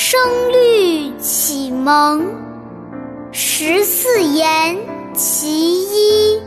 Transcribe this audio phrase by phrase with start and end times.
[0.00, 0.16] 声
[0.52, 2.24] 律启蒙，
[3.32, 4.78] 十四言
[5.12, 6.40] 其一。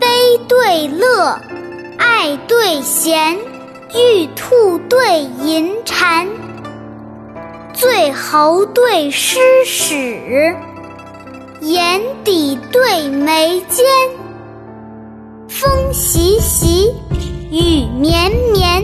[0.00, 0.08] 悲
[0.48, 1.38] 对乐，
[1.98, 3.38] 爱对嫌，
[3.94, 6.26] 玉兔对银蟾，
[7.72, 10.56] 醉侯对诗史，
[11.60, 13.86] 眼底对眉间，
[15.48, 16.92] 风习习，
[17.52, 18.82] 雨绵绵。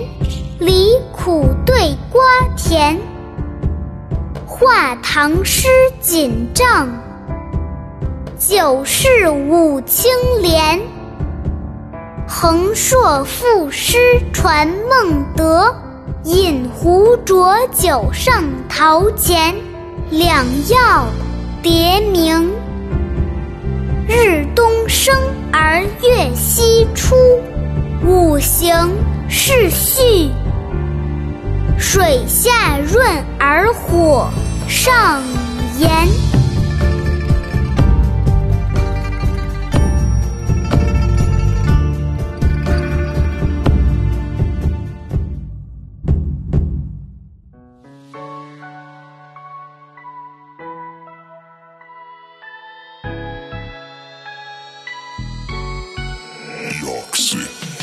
[0.61, 2.21] 离苦对瓜
[2.57, 2.99] 甜，
[4.45, 5.69] 画唐诗
[6.01, 6.89] 锦帐，
[8.37, 10.11] 九世五清
[10.43, 10.81] 莲。
[12.27, 15.73] 横槊赋诗传孟德，
[16.25, 19.55] 饮壶浊酒上陶潜。
[20.11, 21.07] 两曜
[21.63, 22.51] 叠明，
[24.09, 25.15] 日东升
[25.53, 27.15] 而月西出，
[28.05, 28.91] 五行
[29.29, 30.31] 是序。
[31.99, 33.05] 水下润
[33.41, 34.31] 而火
[34.69, 35.21] 上
[35.81, 35.91] 炎。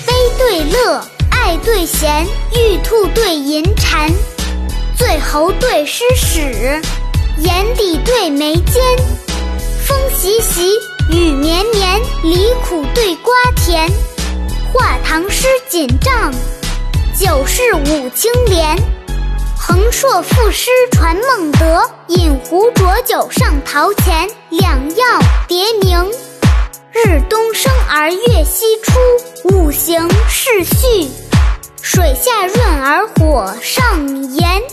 [0.05, 1.14] 悲对乐。
[1.45, 4.11] 爱对弦，玉兔对银蟾，
[4.97, 6.81] 醉喉对诗史，
[7.37, 8.81] 眼底对眉间。
[9.85, 10.71] 风习习，
[11.11, 13.87] 雨绵绵，离苦对瓜甜。
[14.73, 16.33] 画唐诗锦帐，
[17.15, 18.75] 酒是五清莲。
[19.55, 24.27] 横槊赋诗传孟德，饮壶浊酒上陶潜。
[24.49, 25.05] 两曜
[25.47, 26.11] 叠明，
[26.91, 31.07] 日东升而月西出，五行是序。
[31.87, 34.63] 水下润而火上炎。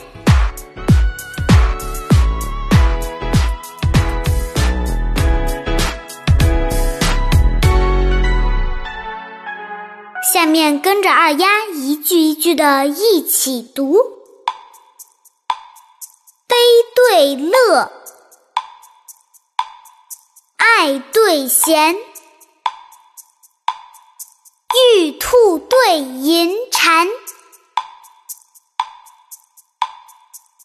[10.32, 13.92] 下面跟着二丫一句一句的一起读：
[16.48, 16.56] 悲
[16.94, 17.92] 对乐，
[20.56, 21.94] 爱对嫌。
[24.97, 27.09] 玉兔对银蟾，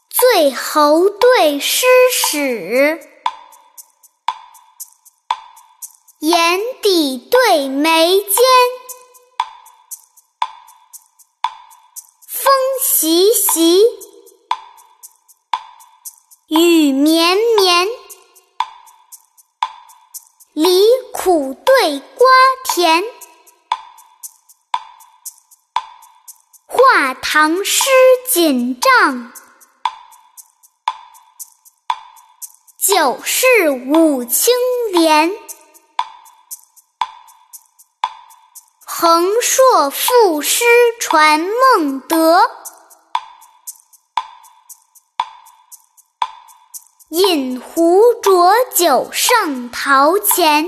[0.10, 3.00] 醉喉对诗史，
[6.18, 8.34] 眼底对眉间，
[12.28, 12.52] 风
[12.84, 13.84] 习习，
[16.48, 17.88] 雨绵绵，
[20.54, 22.28] 离苦对瓜
[22.74, 23.04] 甜。
[26.90, 27.90] 画唐诗
[28.32, 29.34] 锦帐，
[32.80, 34.54] 九世五清
[34.94, 35.30] 莲。
[38.86, 40.64] 横槊赋诗
[41.00, 41.42] 传
[41.76, 42.40] 孟德，
[47.10, 50.66] 饮壶浊酒上陶潜。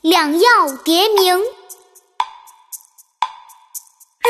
[0.00, 1.44] 两曜叠明，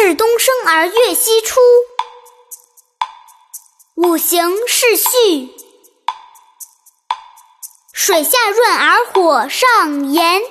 [0.01, 1.61] 日东升而月西出，
[3.95, 5.55] 五行是序，
[7.93, 10.43] 水下润而火上炎。